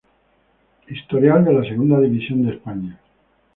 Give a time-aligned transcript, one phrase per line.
[0.87, 2.99] Historial de la Segunda División de España